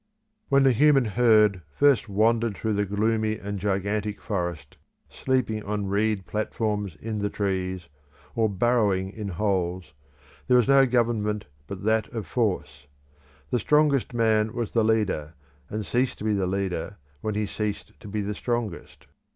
When 0.49 0.63
the 0.63 0.71
human 0.71 1.05
herd 1.05 1.61
first 1.75 2.09
wandered 2.09 2.57
through 2.57 2.73
the 2.73 2.87
gloomy 2.87 3.37
and 3.37 3.59
gigantic 3.59 4.19
forest, 4.19 4.77
sleeping 5.11 5.61
on 5.61 5.85
reed 5.85 6.25
platforms 6.25 6.95
in 6.99 7.19
the 7.19 7.29
trees, 7.29 7.87
or 8.33 8.49
burrowing 8.49 9.11
in 9.11 9.27
holes, 9.27 9.93
there 10.47 10.57
was 10.57 10.67
no 10.67 10.87
government 10.87 11.45
but 11.67 11.83
that 11.83 12.07
of 12.07 12.25
force. 12.25 12.87
The 13.51 13.59
strongest 13.59 14.11
man 14.11 14.53
was 14.53 14.71
the 14.71 14.83
leader, 14.83 15.35
and 15.69 15.85
ceased 15.85 16.17
to 16.17 16.23
be 16.23 16.33
the 16.33 16.47
leader 16.47 16.97
when 17.19 17.35
he 17.35 17.45
ceased 17.45 17.99
to 17.99 18.07
be 18.07 18.21
the 18.21 18.33
strongest. 18.33 19.05